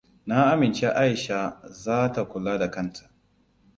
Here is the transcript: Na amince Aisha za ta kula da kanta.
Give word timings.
Na 0.27 0.37
amince 0.53 0.85
Aisha 1.03 1.39
za 1.83 1.97
ta 2.13 2.21
kula 2.31 2.53
da 2.57 2.67
kanta. 2.71 3.03